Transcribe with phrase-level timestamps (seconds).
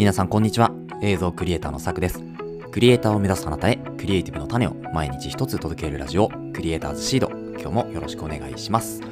[0.00, 0.72] 皆さんこんにちは。
[1.02, 2.24] 映像クリエイターのさくです。
[2.72, 7.28] クリエイターを目指すあなたへクリエイティブの種を毎日一つ届けるラジオクリエイターズシード。
[7.60, 9.02] 今日もよろしくお願いします。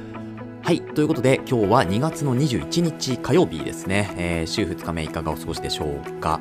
[0.62, 6.40] はいということで今日は2月の21日火曜日ですね、えー、週2日目いかがお過ごしでしょうか。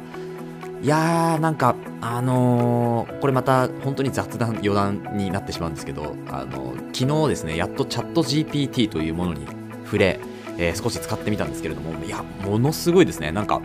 [0.81, 9.45] いやーなんかあのー、これまた本当に雑談余談になってしまうんですけどあのー、昨日ですねやっとチャット GPT というものに
[9.83, 10.21] 触れ
[10.57, 13.31] えー、少し使ってみたんですけれども、いや、ものすごいですね。
[13.31, 13.61] なんか、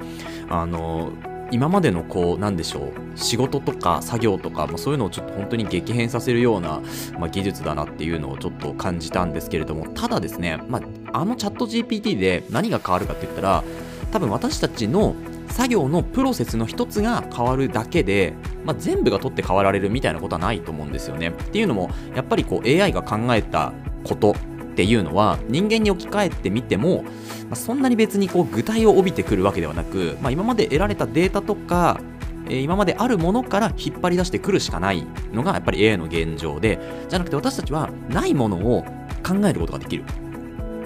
[0.52, 1.12] あの
[1.51, 6.83] 今までのこうなんでしょう仕事とか作業とか、まあ、そういうのをちょっと本当に激変させるような、
[7.19, 10.80] まあ、技術だなっていうのをちょっと感じたんですけれどもただですね、ま
[11.12, 13.65] あ、あのチャット GPT で何が変わるかって言ったら
[14.12, 15.15] 多分私たちの
[15.48, 21.28] 作業のプロセスの一つが変わるだけで、まあ、全部が取って変わられるみたいなことはないと思うんですよね。
[21.28, 23.73] っていうのもやっぱりこう AI が考えた
[24.05, 24.34] こと
[24.73, 27.11] っていうのは人間に置き換えてみても、ま
[27.53, 32.01] あ、そんなに別にこう具体を帯びてくるわけではなく、まあ、今まで得られたデータとか
[32.48, 38.83] え今まであるものから引っ張り出してくるしかないのがやっぱり AI の現状でじゃなくて私たちはないものを
[39.27, 40.05] 考えることができる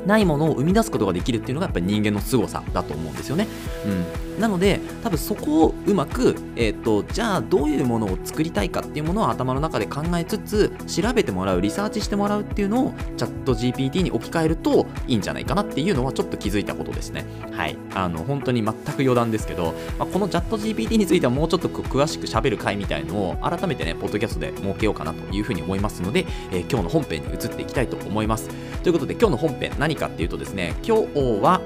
[0.06, 3.48] ないものを生み出すことができるっていうのがやっぱり人間の凄さだと思うんですよね。
[3.84, 17.24] うん、なので多分そこをうまく、えーと、じゃあどういうものを作りたいかっていうものを頭の中で考えつつ調べてもらうリサーチしてもらうっていうのをチャット GPT に置き換えるといいんじゃないかなっていうのはちょっと気づいたことですね。
[17.52, 17.76] はい。
[17.94, 28.48] あの本当に全く余談ですけど、まあ、このチャット GPT についてはもうちょっと詳しく喋る回みたいのを改めてね、ポッドキャストで設けようかなというふうに思いますので、えー、今日の本編に移っていきたいと思います。
[28.82, 31.60] ということで今日の本編何かっていうとですね、今日は、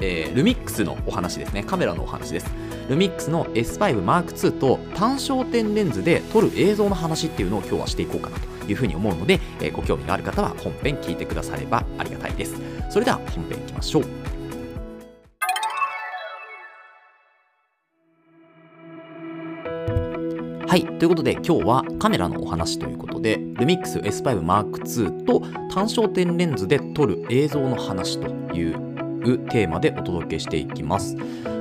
[0.00, 2.46] えー、ルミックスのお話ですね、カメラのお話です。
[2.88, 12.54] ルミックスの S5M2 と単焦点レンズで撮る映像の話っていうのを今日はしていこうかなというふうに思うので、えー、ご興味がある方は本編聞いてくださればありがたいです。
[12.90, 14.38] それでは本編いきましょう。
[20.68, 20.84] はい。
[20.98, 25.40] ということで、今日はカメラのお話ということで、ルミックス S5M2 と
[25.72, 28.87] 単焦点レンズで撮る映像の話という
[29.24, 31.16] うテーマでお届けしていきます。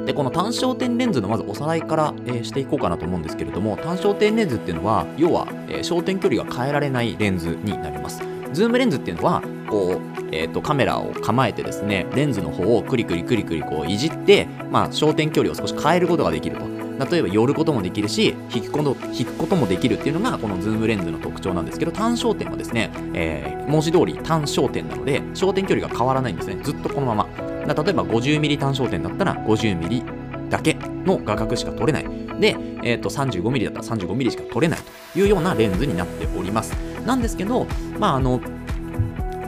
[0.05, 8.21] で、この単焦点レンズのまずおさらいから、えー、していこうかなと思うんですけれども、単焦点レンズっていうのは、要は、えー、焦点距離が変えられないレンズになります。
[8.53, 16.76] ズームレンズっていうのは、こう、えーと、カメラを構えてですね、レンズの方をクリクリクリクリこういじって、まあ、焦点距離を少し変えることができると。
[16.99, 30.75] 例えば寄ることもできるし引くこと引くこともできるっていうのがこのズームレンズの特徴なんですけど単焦点はですね、えー、文字通り単焦点なので焦点距離が変わらないんですねずっとこのまま例えば 50mm 単焦点だったら 50mm だけ
[31.05, 32.05] の画角しか撮れない
[32.39, 34.79] で、えー、と 35mm だったら 35mm しか撮れない
[35.13, 36.73] というようなレンズになっております
[37.05, 37.65] なんですけど
[37.99, 38.41] まああの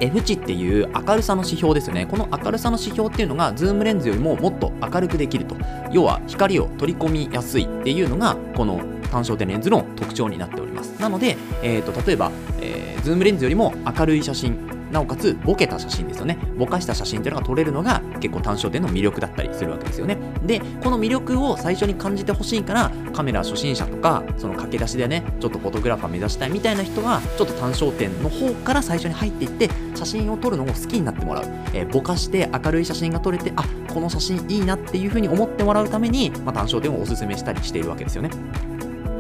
[0.01, 2.05] F 値っていう明るさの指標ですよね。
[2.05, 5.55] この明るさの指標っていうのが、ズームレンズよりももっと明るくできると。
[5.91, 10.99] 要は、光を取り込みやすいっていうのが、この単焦点レンズの特徴になっております。
[11.01, 14.57] なので、えーと、例えば、えー、ズームレンズよりも明るい写真
[14.91, 16.37] なおかつボケた写真ですよね。
[16.57, 20.17] ぼかした写真っていうのが撮れるのが結構単焦点の魅力だったりするわけですよね。
[20.45, 33.63] でこの魅力を最初に感じてほしいからカメラ初心者とかその駆け出しでねちょっとフォトグラファー目指したいみたいな人はちょっと単焦点の方から最初に入っていって写真を撮るのを好きになってもらう、えー、ぼかして明るい写真が撮れてあ
[33.93, 38.29] この写真いいなっていうふうに思ってもらうために、まあ、単焦点をおすすめしたりしているわけですよね。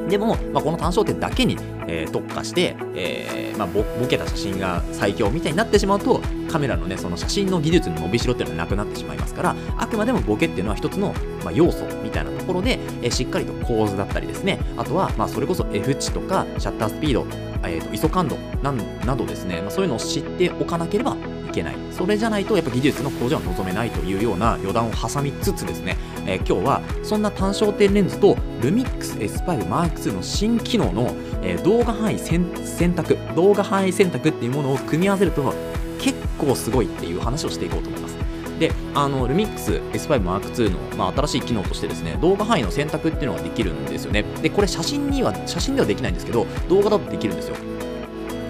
[0.09, 17.25] でも、まあ、この単焦点だけに、えー、特化して、えー、まあ、ボケた写真が最強みたいになってしまうとカメラのねその写真の技術の伸びしろっていうのはなくなってしまいますからあくまでもボケっていうのは一つの、まあ、要素みたいなところで、えー、しっかりと構図だったりですねあとは、まあ、それこそ F 値とかシャッタースピード、
[17.67, 21.15] えーと、ISO 感度などですね、まあ、そういうのを知っておかなければ
[21.49, 21.75] いけない。
[21.91, 32.45] それじゃないとやっぱ技術の向上は望めないというような余談を挟みつつですね、えー、今日はそんな単焦点レンズとルミックス S5 Mark II の新機能の、えー、動画範囲選
[32.93, 35.53] 択動画範囲選択っていうものを組み合わせると
[35.99, 38.17] 結構すごいっていう話をしていこうと思います。
[38.59, 44.23] であのルミックス S5 Mark II の、まあ、新しい機能としてですね動画範囲の選択っていうのができるんですよね。
[44.41, 47.55] でこれ写真には写真ではできないんですけど動画だとできるんですよ。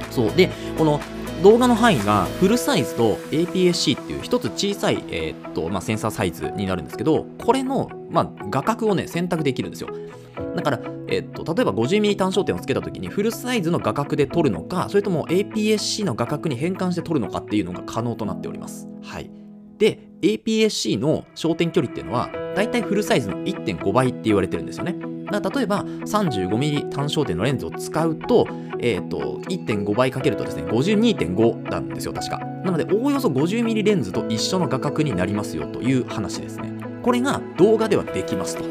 [0.09, 0.35] そう。
[0.35, 0.99] でこの
[1.43, 9.89] 動画の範囲がフルサイズと APS-C っていう一つ小さい、えー、っとまあ、センサーサイズになるんですけどこれの、まあ、画角をね選択できるんですよ。
[10.55, 18.89] だから、え、っと例えば 50mm 単焦点をつけた時にフルサイズの画角で撮るのかそれとも APS-C の画角に変換して撮るのかっていうのが可能となっております。
[19.01, 19.31] はい。
[19.77, 24.95] で APS-C の焦点距離っていうのはだいたいフルサイズの1.5倍って言われてるんですよね。
[25.31, 28.47] だ例えば 35mm 単焦点のレンズを使うと,、
[28.79, 32.39] えーと、1.5倍かけるとですね52.5なんですよ確か。
[32.39, 36.71] なのでおおよそ 50mm レンズと一緒の画角になりますよという話ですね。
[37.03, 38.63] これが動画ではできますと。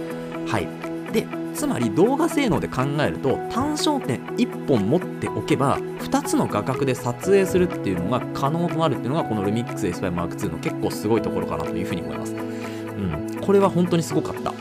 [0.47, 0.69] はい。
[1.13, 1.27] で
[1.59, 12.33] つまり動画性能で考えると単焦点1本持っておけば2つの画角で撮影するっていうのが可能となるっていうのがこのルミックス S5M2 の結構すごいところかなというふうに思います。
[12.33, 14.53] うん、これは本当にすごかった。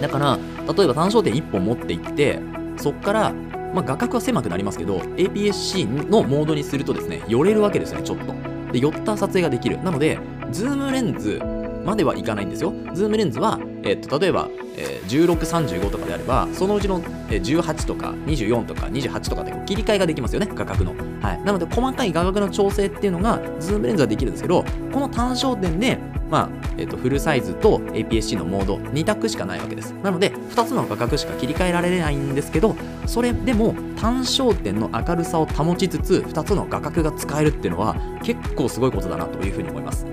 [0.00, 0.38] だから
[0.74, 2.40] 例えば単焦点1本持っていって
[2.78, 3.34] そっから
[3.74, 8.32] まあ、画角は狭くなりますけど APS-C のモードにするとですね寄れるわけですねちょっと
[8.72, 10.18] で寄った撮影ができるなので
[10.50, 11.38] ズームレンズ
[11.88, 12.72] まではいかないんですよ。
[12.94, 20.94] ズームレンズは、えっと例えば、えー、16、35とかであれば、そのうちのえ18とか24とか28とかで切り替えができますよね、画角の。
[21.20, 21.42] はい。
[21.44, 25.98] なので、細かい画角の調整っていうのが、ズームレンズはできるんですけど、この単焦点で、
[26.30, 29.92] まあ、えっとフルサイズと APS-C のモード2択しかないわけです。
[30.02, 32.76] なので、2つの画角しか切り替えられないんですけど、
[33.06, 40.06] それでも単焦点の明るさを保ちつつ、2つの画角が使えるっていうのは、結構すごいことだなというふうに思います。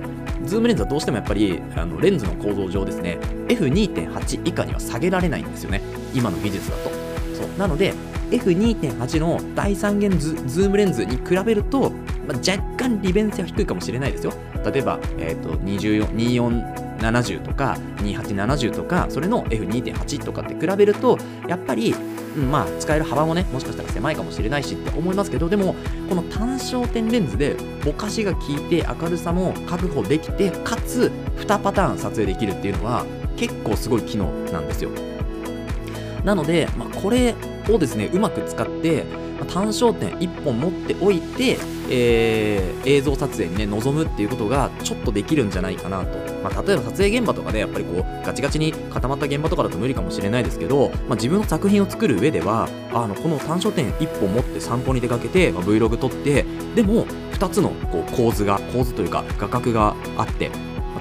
[0.46, 5.82] ズームレンズはどうしてもやっぱりあのレンズの構造上ですね F2.8 以下には下げられないんですよね。
[6.14, 6.90] 今の技術だと。
[7.36, 7.58] そう。
[7.58, 7.94] なので
[8.32, 11.92] F2.8 の大三元ズ、ズームレンズに比べると、
[12.28, 14.34] まあ、若干利便性は低いかもしれないですよ。
[14.66, 21.94] 例えば、えーと、2470とか2870とかそれの F2.8 とかって比べるとやっぱり、
[22.36, 25.76] まあ使える幅もねもしかしたら狭いかもしれないしって思いますけどでも
[26.10, 33.06] この単焦点レンズでぼかしが効いて明るさも確保できてかつ2パターン撮影できるっていうのは
[33.38, 34.90] 結構すごい機能なんですよ。
[36.24, 37.36] なので、まあ、これ
[37.70, 39.06] をですねうまく使って
[39.44, 41.58] 単焦点1本持っておいて、
[41.90, 56.46] えー、映像撮影にね臨むっていうことがちょっとできるんじゃないかなと、まあ、例えば撮影現場とかで、ね、やっぱりこうガチガチに固まった現場とかだと無理かもしれないですけど、まあ、自分の作品を作る上ではあのこの単焦点1本持って散歩に出かけて、まあ、Vlog 撮って
[56.76, 60.50] でも2つのこう構図が構図というか画角があって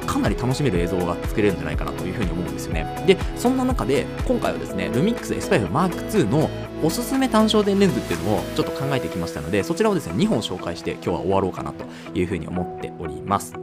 [0.07, 3.05] かなり楽しめる映像が作れるんじゃないかなというふうに思うんですよね。
[3.07, 6.51] で、そんな中で今回はですね、ルミックス S5 Mark II の
[6.85, 13.55] おすすめ単焦点レンズっていうのをちょっと考えてきましたので、そちらをですね、2本紹介して今日は終わろうかなというふうに思っております。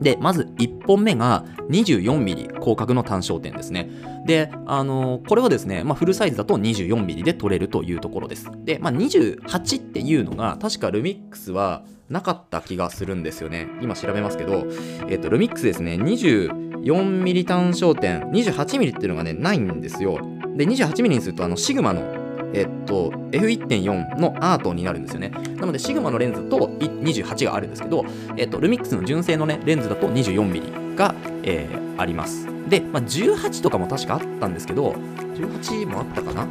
[0.00, 3.88] で、まず1本目が 24mm 広角の単焦点ですね。
[4.26, 8.50] で、あのー、これはですね、まあ、フルサイズだと 24mm で撮れるというところです。
[8.64, 13.68] で、まあ、28っていうのが、確かルミックスはなかった気がするんですよね。
[13.80, 14.66] 今調べますけど、
[15.08, 20.18] えっ、と、ルミックスですね、24mm 単焦点、28mm っていうのがね、ないんですよ。
[20.56, 22.21] で、28mm にすると、あの、シグマの
[22.54, 25.30] えっと、F1.4 のアートになるんですよね。
[25.56, 28.04] なので、シグマのレンズと28があるんですけど、
[28.36, 32.46] えっと、ルミックスの純正のね、レンズだと 24mm が、えー、あります。
[32.68, 34.92] で、まあ、18とかも確かあったんですけど、
[35.34, 36.46] 18もあったかな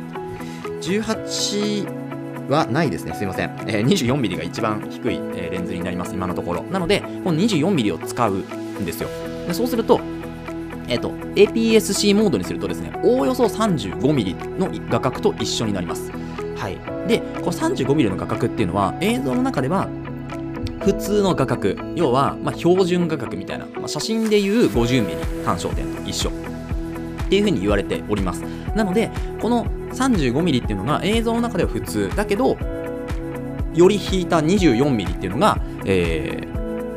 [0.81, 3.13] ?18 はないですね。
[3.13, 3.49] すいません。
[3.67, 6.63] えー、24mm が一番低い、え、レンズになります、今のところ。
[6.63, 9.09] なので、この 24mm を使うんですよ。
[9.47, 9.99] でそうすると、
[10.91, 16.11] えっ、と、APS-C モードにするとですね、おおよそ 35mm の画角と一緒になります。
[16.57, 16.77] はい。
[17.07, 19.87] で、この 35mm の画角っていうのは、映像の中では、
[20.81, 26.33] 普通の画角、要は、ま、標準画角みたいな、まあ、写真でいう 50mm 単焦点と一緒っ
[27.29, 28.41] ていうふうに言われております。
[28.75, 29.11] なので、
[29.41, 32.57] この 35mm っていうのが映像の中では普通だけど、
[33.73, 36.50] より引いた 24mm っていうのが、えー、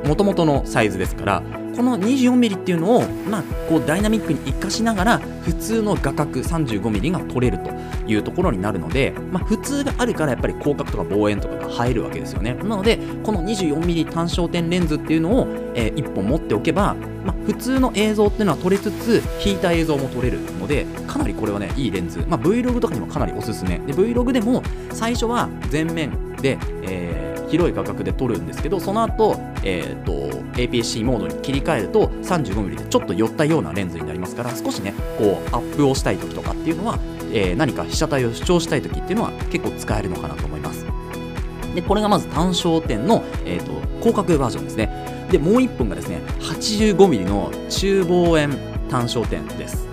[0.07, 1.43] 元々のサイズですから、
[1.75, 7.71] この 24mm っていうのを、まあ、こうダイナミックに活かしながら普通の画角 35mm が取れると
[8.07, 12.55] いうところになるので、まあ、普通があるからやっぱり広角とか望遠とかが入るわけですよね。
[12.55, 16.95] なのでこの 24mm 単焦点レンズっていうのを、えー、1本持っておけば、
[17.25, 23.79] まあ、普通の映像っていうのは撮れつつ引いた映像も撮れるのでかなりこれはねいいレンズ、まあ、Vlog とかにもかなりおすすめ。
[23.81, 30.13] で Vlog でも最初は全面で、えー広い画角で撮るんですけどその後、えーと、
[30.55, 36.99] APS-C モードに切り替えると 35mm でちょっと寄ったようなレンズになりますから少しねこうアップをしたい時とかっていうのは、
[37.33, 40.87] えー、何か被写体を主張したい時っていうのは結構使えるのかなと思います。
[41.75, 45.27] でこれがまず単焦点の、えーと、広角バージョンですね。
[45.31, 48.57] でもう1本がですね 85mm の中望遠
[48.89, 49.87] 単焦点です。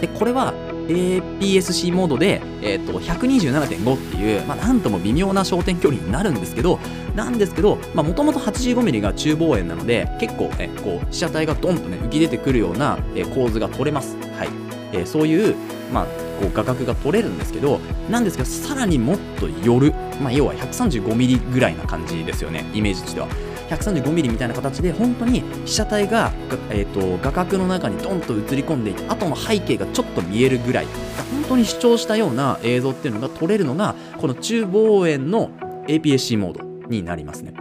[0.00, 0.52] でこれは
[0.88, 6.78] APS-C モードで、えーと、127.5っていう、まあ、なんとも微妙な焦点距離になるんですけど、
[7.14, 14.16] なんですけど、もともと 85mm が中望遠なので、結構、えこう被写体がドンとね、浮き出てくるような、え構図が取れます。
[14.36, 14.48] はい。
[14.92, 15.56] えー、そういう、
[15.92, 16.06] まあ、
[16.40, 23.28] こう画角が取れるんですけど、なんですけど、さらにもっと寄る、まあ、要は 135mm ぐらいな感じですよね、イメージとしては。
[23.76, 26.32] 135ミリみたいな形で本当に被写体が、
[26.70, 30.86] えーと、画角の中にドンと映り込んでいて後の背景がちょっと見えるぐらい
[31.32, 35.50] 本当に主張したような映像っていうのが撮れるのがこの中望遠の
[35.86, 37.54] APS-C モードになりますね。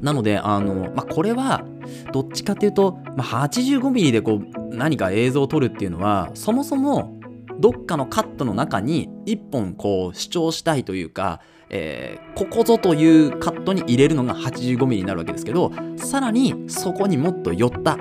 [0.00, 1.64] なのであの、まあ、これは
[2.12, 7.17] どっちかっていうと、まあ、85ミリでこう何か映像を撮るっていうのはそもそも
[7.58, 17.98] どっかのカットの中に一本こう主張したいというか、えー、ここぞというカットに入れるのが 85mm になるわけですけどさらにそこにもっと寄った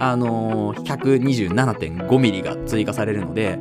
[0.00, 3.58] あのー、127.5mm が追加されるので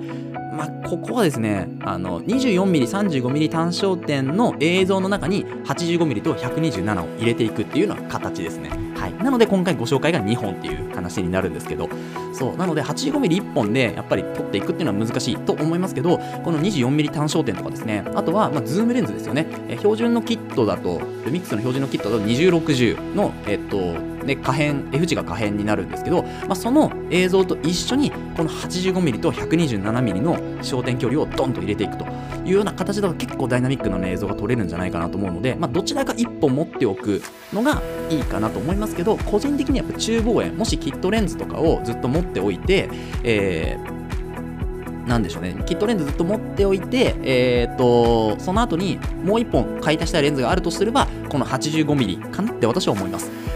[0.58, 2.82] まあ、ここはですね、あの、24mm、
[3.22, 8.87] 35mm 単焦点の映像の中に 85mm と127を入れていくっていうような形ですね。
[8.98, 9.14] はい。
[9.24, 11.90] なので今回ご紹介が2本っていう話になるんですけど、
[12.34, 12.58] そう。
[12.58, 19.48] なので 85mm1 本でやっぱり撮っていくっていうのは難しいと思いますけど、この 24mm 単焦点とかですね、あとは、まあ、ズームレンズですよね。
[19.70, 32.06] え標準のキットだと、ルミックスの標準のキットだと2060の、えっと、で可変 F 値が可変になるんですけど、まあ、その映像と一緒にこの 85mm と 127mm の焦点距離をドンと入れていくと
[32.48, 37.22] いうような形だと結構ダイナミックな、ね、映像が撮れるんじゃないかなと思うので、まあ、どちらか1本持っておく
[37.54, 42.90] のがいいかなと思いますけど個人的にはやっぱ中望遠もしキットレンズとかをずっと持っておいて、
[43.24, 43.98] えー
[45.08, 53.47] なんでしょうね、キットレンズずっと持っておいて、えーと、その後にもう1本買い足したいレンズがあるとすれば、この 85mm かなって私は思います。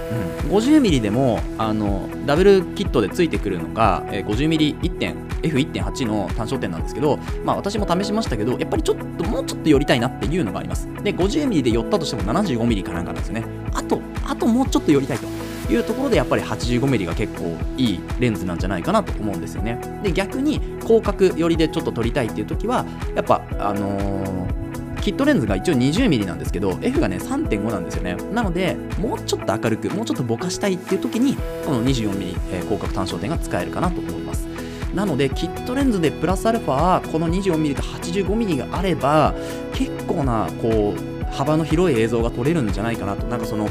[0.51, 10.87] 50mm でもあのダブルキットでついてくるのが、え、50mmF1.8 の単焦点なんですけど、まあ、私も試しましたけどやっぱりちょっともうちょっと寄りたいなっていうのがあります。
[11.03, 13.45] で 50mm で寄ったとしても 75mm かなんかなんですよね。
[13.73, 15.25] あとあともうちょっと寄りたいと
[15.71, 19.79] いうところでやっぱり 85mm が結構いいレンズなんじゃないかなと思うんですよね。
[20.03, 24.60] で逆に広角寄りでちょっと撮りたいっていう時はやっぱあのー
[25.01, 28.15] キットレンズが一応 20mm なんですけど F がね3.5なんですよね。
[28.31, 34.47] なのでもうちょっと明るくもうちょっとぼかしたいっていう時にこの 24mm、え、広角単焦点が使えるかなと思います。
[34.93, 39.33] なのでキットレンズでプラスアルファこの 24mm と 85mm があれば
[39.73, 43.25] 結構なこう幅の広い映像が撮れるんじゃないかなと。
[43.27, 43.69] なんかその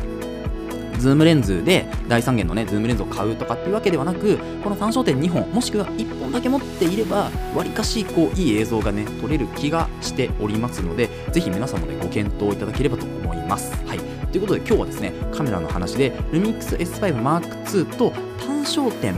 [1.01, 13.73] ズームレンズで大三元のね、ズームレンズを買うとかっていうわけではなく、この単焦点2本、もしくは1本だけ持っていれば、わりかしこういい映像がね、撮れる気がしておりますので、ぜひ皆さんもね、ご検討いただければと思います。
[13.87, 13.99] はい。
[14.31, 18.13] ということで今日はですね、カメラの話で、 LUMIX S5 Mark II と
[18.47, 19.15] 単焦点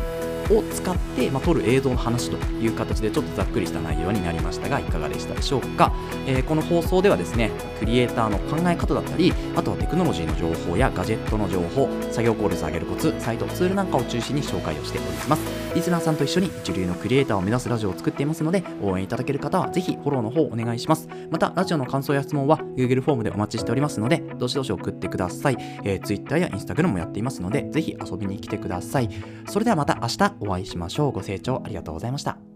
[0.59, 5.92] を使って、まあ、撮る映像の話という形でちょっとざっくりした内容になりましたがいかがでしたでしょうか、
[6.26, 15.72] えー、この放送ではですねクリエイターの考え方だったりあとはテクノロジーの情報やガジェットの情報作業効率を上げるコツサイトツールなんかを中心に紹介をしております。
[15.75, 21.09] リスナーさんと一緒に一流のクリエイターを目指すラジオを作っていますので応援いただける方はぜひフォローの方をお願いします。
[21.31, 29.09] またラジオの感想や質問は Google フォームでお待ちしておりますのでどしどし送ってください、えー、Twitter や Instagram もやっていますのでぜひ遊びに来てください。
[29.49, 31.12] それではまた明日お会いしましょう。
[31.12, 32.51] ご清聴ありがとうございました。